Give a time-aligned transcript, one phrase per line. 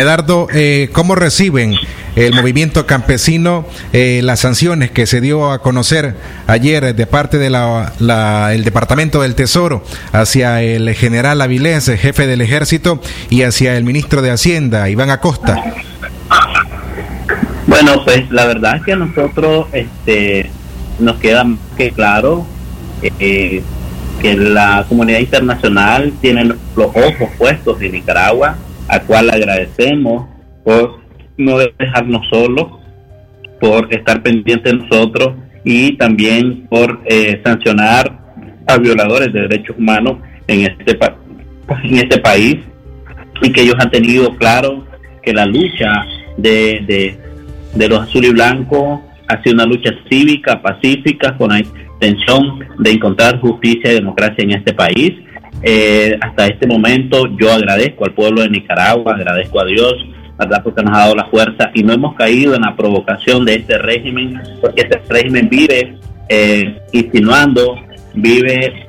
[0.00, 1.74] Medardo, eh, ¿cómo reciben
[2.16, 7.54] el movimiento campesino eh, las sanciones que se dio a conocer ayer de parte del
[7.54, 14.22] el Departamento del Tesoro hacia el general Avilés, jefe del ejército, y hacia el ministro
[14.22, 15.62] de Hacienda, Iván Acosta?
[17.66, 20.50] Bueno, pues la verdad es que a nosotros este,
[20.98, 22.46] nos queda más que claro
[23.02, 23.62] eh,
[24.22, 28.56] que la comunidad internacional tiene los ojos puestos en Nicaragua,
[28.90, 30.28] a cual agradecemos
[30.64, 31.00] por
[31.36, 32.66] no dejarnos solos,
[33.60, 38.18] por estar pendientes de nosotros y también por eh, sancionar
[38.66, 40.98] a violadores de derechos humanos en este,
[41.84, 42.56] en este país
[43.42, 44.86] y que ellos han tenido claro
[45.22, 47.18] que la lucha de, de,
[47.74, 52.90] de los azul y blancos ha sido una lucha cívica, pacífica, con la intención de
[52.90, 55.12] encontrar justicia y democracia en este país.
[55.62, 59.94] Eh, hasta este momento yo agradezco al pueblo de Nicaragua, agradezco a Dios,
[60.38, 60.62] ¿verdad?
[60.62, 63.78] porque nos ha dado la fuerza y no hemos caído en la provocación de este
[63.78, 65.96] régimen, porque este régimen vive
[66.28, 67.76] eh, insinuando,
[68.14, 68.86] vive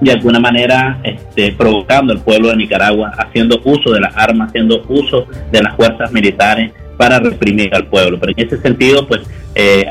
[0.00, 4.82] de alguna manera este, provocando al pueblo de Nicaragua, haciendo uso de las armas, haciendo
[4.88, 8.18] uso de las fuerzas militares para reprimir al pueblo.
[8.20, 9.22] Pero en ese sentido, pues
[9.54, 9.86] eh,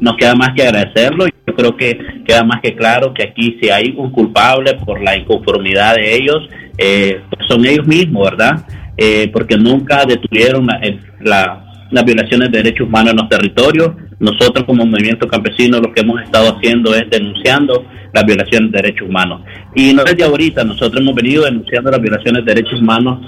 [0.00, 1.26] nos queda más que agradecerlo.
[1.60, 5.94] Creo que queda más que claro que aquí si hay un culpable por la inconformidad
[5.96, 8.64] de ellos, eh, pues son ellos mismos, ¿verdad?
[8.96, 10.66] Eh, porque nunca detuvieron
[11.20, 13.90] las violaciones de derechos humanos en los territorios.
[14.18, 19.06] Nosotros como movimiento campesino lo que hemos estado haciendo es denunciando las violaciones de derechos
[19.06, 19.42] humanos.
[19.74, 23.18] Y no desde ahorita, nosotros hemos venido denunciando las violaciones de derechos humanos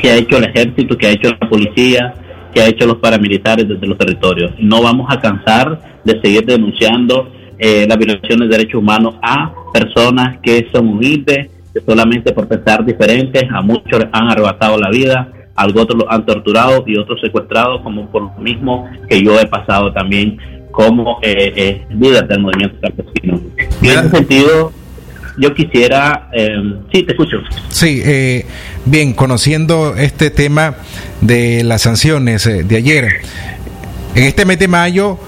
[0.00, 2.14] que ha hecho el ejército, que ha hecho la policía,
[2.54, 4.52] que ha hecho los paramilitares desde los territorios.
[4.60, 10.38] No vamos a cansar de seguir denunciando eh, las violaciones de derechos humanos a personas
[10.42, 15.66] que son humildes, que solamente por pensar diferentes, a muchos han arrebatado la vida, a
[15.66, 19.92] otros los han torturado y otros secuestrados, como por lo mismo que yo he pasado
[19.92, 20.38] también
[20.70, 23.40] como eh, eh líder del movimiento campesino.
[23.82, 24.72] Y en ese sentido,
[25.40, 26.56] yo quisiera, eh,
[26.92, 27.38] sí, te escucho.
[27.70, 28.46] Sí, eh,
[28.84, 30.76] bien, conociendo este tema
[31.20, 33.08] de las sanciones eh, de ayer,
[34.14, 35.18] en este mes de mayo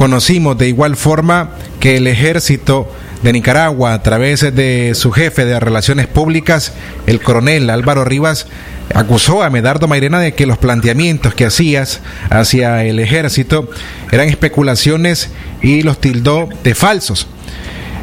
[0.00, 2.90] conocimos de igual forma que el ejército
[3.22, 6.72] de Nicaragua, a través de su jefe de relaciones públicas,
[7.06, 8.46] el coronel Álvaro Rivas,
[8.94, 12.00] acusó a Medardo Mairena de que los planteamientos que hacías
[12.30, 13.68] hacia el ejército
[14.10, 15.28] eran especulaciones
[15.60, 17.26] y los tildó de falsos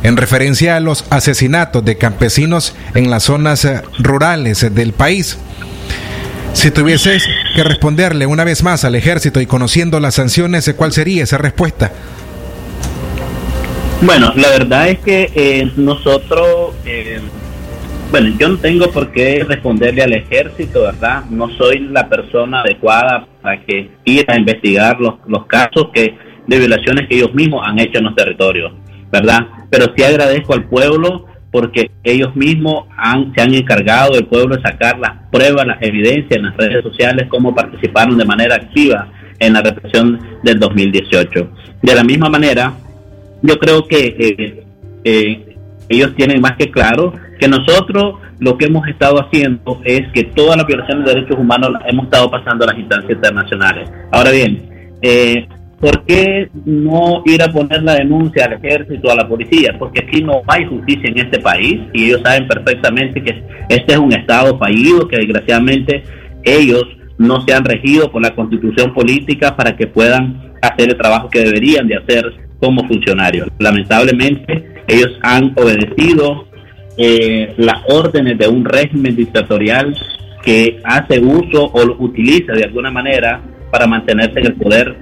[0.04, 5.40] en referencia a los asesinatos de campesinos en las zonas rurales del país.
[6.54, 11.24] Si tuvieses que responderle una vez más al ejército y conociendo las sanciones, ¿cuál sería
[11.24, 11.92] esa respuesta?
[14.02, 17.20] Bueno, la verdad es que eh, nosotros, eh,
[18.12, 21.26] bueno, yo no tengo por qué responderle al ejército, ¿verdad?
[21.30, 26.16] No soy la persona adecuada para que ir a investigar los, los casos que,
[26.46, 28.72] de violaciones que ellos mismos han hecho en los territorios,
[29.12, 29.48] ¿verdad?
[29.70, 34.62] pero sí agradezco al pueblo porque ellos mismos han, se han encargado del pueblo de
[34.62, 39.08] sacar las pruebas, las evidencias en las redes sociales, cómo participaron de manera activa
[39.40, 41.50] en la represión del 2018.
[41.82, 42.74] De la misma manera,
[43.42, 44.64] yo creo que eh,
[45.04, 45.56] eh,
[45.90, 50.58] ellos tienen más que claro que nosotros lo que hemos estado haciendo es que todas
[50.58, 53.90] las violaciones de derechos humanos las hemos estado pasando a las instancias internacionales.
[54.12, 54.70] Ahora bien,
[55.02, 55.48] eh,
[55.80, 59.76] ¿Por qué no ir a poner la denuncia al ejército, a la policía?
[59.78, 64.00] Porque aquí no hay justicia en este país y ellos saben perfectamente que este es
[64.00, 66.04] un Estado fallido, que desgraciadamente
[66.44, 66.84] ellos
[67.20, 71.42] no se han regido por la constitución política para que puedan hacer el trabajo que
[71.42, 72.26] deberían de hacer
[72.60, 73.48] como funcionarios.
[73.60, 76.48] Lamentablemente ellos han obedecido
[76.98, 79.96] eh, las órdenes de un régimen dictatorial
[80.44, 84.98] que hace uso o utiliza de alguna manera para mantenerse en el poder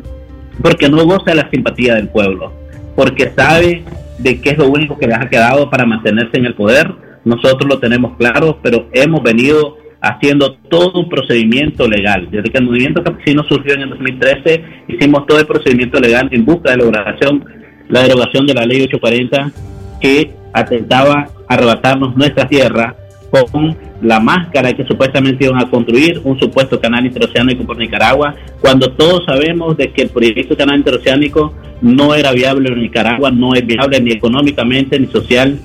[0.62, 2.54] porque no goza de la simpatía del pueblo,
[2.96, 3.84] porque sabe
[4.18, 6.92] de qué es lo único que les ha quedado para mantenerse en el poder.
[7.24, 12.28] Nosotros lo tenemos claro, pero hemos venido haciendo todo un procedimiento legal.
[12.30, 16.46] Desde que el movimiento campesino surgió en el 2013, hicimos todo el procedimiento legal en
[16.46, 17.46] busca de la derogación,
[17.90, 19.52] la derogación de la ley 840
[20.00, 22.96] que atentaba arrebatarnos nuestra tierra
[23.44, 28.92] con la máscara que supuestamente iban a construir un supuesto canal interoceánico por Nicaragua, cuando
[28.92, 33.66] todos sabemos de que el proyecto canal interoceánico no era viable en Nicaragua, no es
[33.66, 35.60] viable ni económicamente, ni social,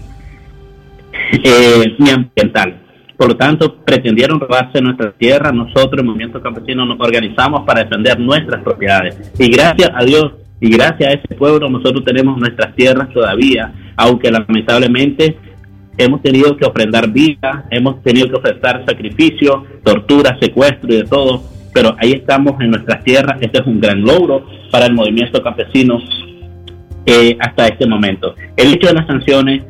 [1.45, 2.81] eh, ni ambiental.
[3.17, 5.53] Por lo tanto, pretendieron robarse nuestra tierra.
[5.53, 9.35] Nosotros, el Movimiento Campesino, nos organizamos para defender nuestras propiedades.
[9.39, 14.31] Y gracias a Dios y gracias a ese pueblo, nosotros tenemos nuestras tierras todavía, aunque
[14.31, 15.37] lamentablemente
[16.05, 21.43] hemos tenido que ofrendar vida, hemos tenido que ofrecer sacrificio, tortura, secuestro y de todo,
[21.73, 25.99] pero ahí estamos en nuestras tierras, este es un gran logro para el movimiento campesino
[27.07, 28.35] eh, hasta este momento.
[28.57, 29.63] El hecho de las sanciones,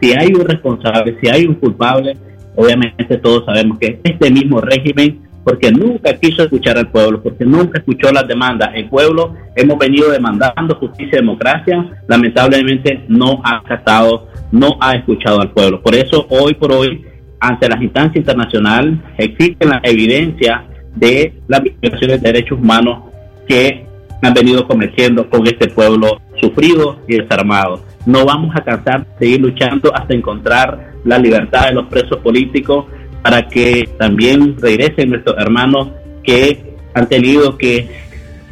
[0.00, 2.16] si hay un responsable, si hay un culpable,
[2.54, 7.78] obviamente todos sabemos que este mismo régimen porque nunca quiso escuchar al pueblo, porque nunca
[7.78, 8.68] escuchó las demandas.
[8.74, 15.40] El pueblo hemos venido demandando justicia y democracia, lamentablemente no ha acatado, no ha escuchado
[15.40, 15.80] al pueblo.
[15.82, 17.04] Por eso hoy por hoy,
[17.40, 20.64] ante las instancias internacionales, existe la evidencia
[20.94, 23.04] de las violaciones de derechos humanos
[23.46, 23.84] que
[24.22, 27.84] han venido cometiendo con este pueblo sufrido y desarmado.
[28.06, 32.86] No vamos a cansar de seguir luchando hasta encontrar la libertad de los presos políticos
[33.22, 35.90] para que también regresen nuestros hermanos
[36.22, 37.88] que han tenido que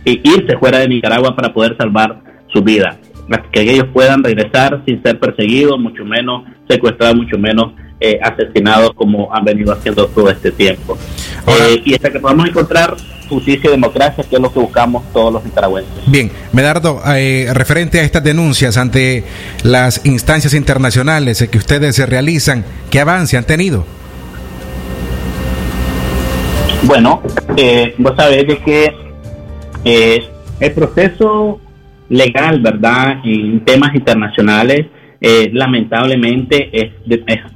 [0.05, 2.21] irse fuera de Nicaragua para poder salvar
[2.53, 2.97] su vida.
[3.53, 9.35] Que ellos puedan regresar sin ser perseguidos, mucho menos secuestrados, mucho menos eh, asesinados como
[9.35, 10.97] han venido haciendo todo este tiempo.
[11.47, 12.97] Eh, y hasta que podamos encontrar
[13.29, 15.93] justicia y democracia, que es lo que buscamos todos los nicaragüenses.
[16.07, 19.25] Bien, Medardo, eh, referente a estas denuncias ante
[19.63, 23.85] las instancias internacionales que ustedes se realizan, ¿qué avance han tenido?
[26.83, 27.21] Bueno,
[27.57, 28.95] eh, vos sabés de que
[29.85, 30.29] eh,
[30.61, 31.61] el proceso
[32.09, 34.87] legal, ¿verdad?, en temas internacionales,
[35.21, 36.93] eh, lamentablemente es,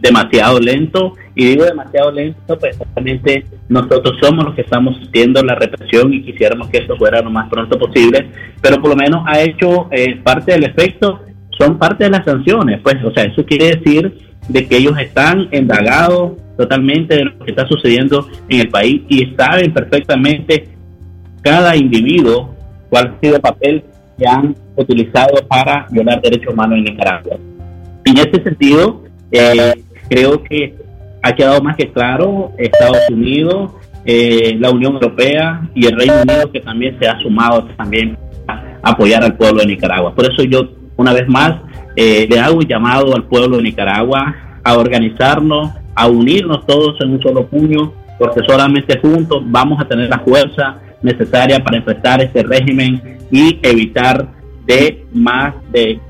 [0.01, 1.15] demasiado lento.
[1.35, 6.23] Y digo demasiado lento, pues realmente nosotros somos los que estamos sintiendo la represión y
[6.23, 8.29] quisiéramos que esto fuera lo más pronto posible,
[8.61, 9.89] pero por lo menos ha hecho
[10.23, 11.21] parte del efecto,
[11.59, 14.13] son parte de las sanciones, pues, o sea, eso quiere decir
[14.49, 19.35] de que ellos están endagados totalmente de lo que está sucediendo en el país y
[19.37, 20.69] saben perfectamente
[21.43, 22.55] cada individuo
[22.91, 23.85] cuál ha sido el papel
[24.21, 27.37] que han utilizado para violar derechos humanos en Nicaragua.
[28.05, 29.03] En este sentido,
[29.33, 29.73] eh,
[30.09, 30.75] creo que
[31.23, 33.73] ha quedado más que claro Estados Unidos,
[34.05, 38.63] eh, la Unión Europea y el Reino Unido que también se ha sumado también a
[38.83, 40.15] apoyar al pueblo de Nicaragua.
[40.15, 41.57] Por eso yo una vez más
[41.97, 47.13] eh, le hago un llamado al pueblo de Nicaragua a organizarnos, a unirnos todos en
[47.13, 52.43] un solo puño, porque solamente juntos vamos a tener la fuerza necesaria para enfrentar este
[52.43, 54.29] régimen y evitar
[54.67, 56.01] de más de,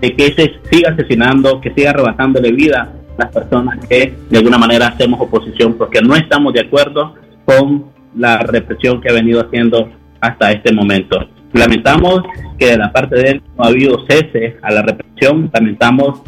[0.00, 4.88] que se siga asesinando, que siga arrebatándole vida a las personas que de alguna manera
[4.88, 7.86] hacemos oposición, porque no estamos de acuerdo con
[8.16, 9.90] la represión que ha venido haciendo
[10.20, 11.28] hasta este momento.
[11.52, 12.22] Lamentamos
[12.58, 16.22] que de la parte de él no ha habido cese a la represión, lamentamos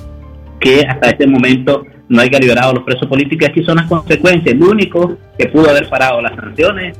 [0.58, 3.48] que hasta este momento no haya liberado a los presos políticos.
[3.48, 4.54] Aquí son las consecuencias.
[4.54, 6.96] El único que pudo haber parado las sanciones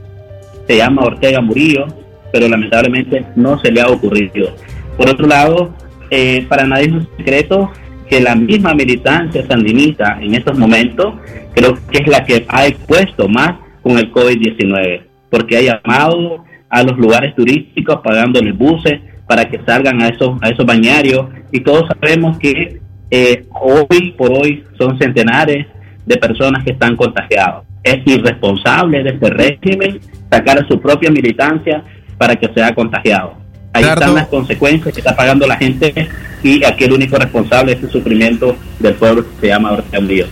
[0.67, 1.87] se llama Ortega Murillo,
[2.32, 4.55] pero lamentablemente no se le ha ocurrido.
[4.97, 5.75] Por otro lado,
[6.11, 7.70] eh, para nadie es un secreto
[8.09, 11.14] que la misma militancia sandinista en estos momentos
[11.55, 16.82] creo que es la que ha expuesto más con el COVID-19, porque ha llamado a
[16.82, 21.88] los lugares turísticos pagándoles buses para que salgan a esos, a esos bañarios y todos
[21.88, 22.81] sabemos que
[23.11, 25.67] eh, hoy por hoy son centenares
[26.05, 27.64] de personas que están contagiadas.
[27.82, 30.00] Es irresponsable de este régimen
[30.31, 31.82] sacar a su propia militancia
[32.19, 33.34] para que sea contagiado.
[33.73, 36.08] Ahí están las consecuencias que está pagando la gente
[36.43, 40.26] y aquí el único responsable es el sufrimiento del pueblo que se llama Ortega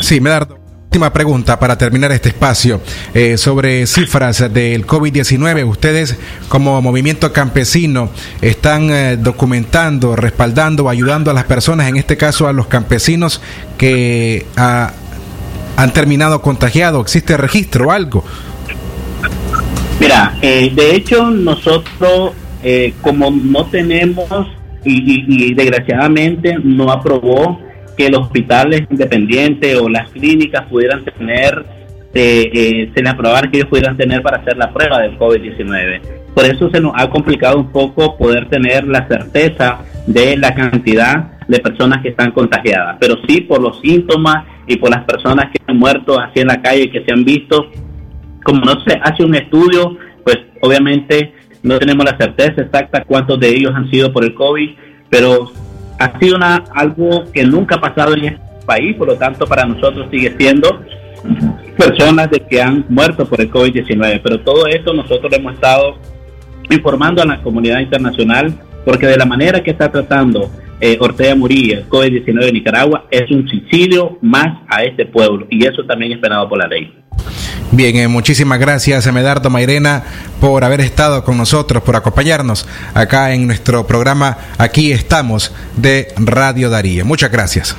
[0.00, 0.58] Sí, Medardo.
[0.90, 2.80] Última pregunta para terminar este espacio
[3.14, 5.64] eh, sobre cifras del COVID-19.
[5.64, 8.10] Ustedes como movimiento campesino
[8.42, 13.40] están eh, documentando, respaldando, ayudando a las personas, en este caso a los campesinos
[13.78, 14.90] que ah,
[15.82, 17.02] han terminado contagiados.
[17.02, 18.24] ¿Existe registro o algo?
[19.98, 22.32] Mira, eh, de hecho nosotros
[23.00, 24.46] como no tenemos
[24.84, 27.58] y desgraciadamente no aprobó
[28.00, 31.66] que los hospitales independientes o las clínicas pudieran tener,
[32.14, 36.00] eh, eh, se le aprobara que ellos pudieran tener para hacer la prueba del COVID-19.
[36.34, 41.32] Por eso se nos ha complicado un poco poder tener la certeza de la cantidad
[41.50, 42.96] de personas que están contagiadas.
[43.00, 46.62] Pero sí por los síntomas y por las personas que han muerto así en la
[46.62, 47.70] calle, que se han visto,
[48.44, 53.48] como no se hace un estudio, pues obviamente no tenemos la certeza exacta cuántos de
[53.48, 54.70] ellos han sido por el COVID,
[55.10, 55.50] pero
[55.98, 59.66] ha sido una, algo que nunca ha pasado en este país, por lo tanto para
[59.66, 60.82] nosotros sigue siendo
[61.76, 64.20] personas de que han muerto por el COVID-19.
[64.22, 65.98] Pero todo esto nosotros hemos estado
[66.70, 68.54] informando a la comunidad internacional
[68.84, 70.48] porque de la manera que está tratando
[70.80, 75.64] eh, Ortega Murillo el COVID-19 en Nicaragua es un suicidio más a este pueblo y
[75.64, 76.92] eso también es penado por la ley.
[77.72, 80.02] Bien, eh, muchísimas gracias, Medardo Mairena,
[80.40, 86.68] por haber estado con nosotros, por acompañarnos acá en nuestro programa Aquí estamos de Radio
[86.68, 87.04] Darío.
[87.04, 87.76] Muchas gracias.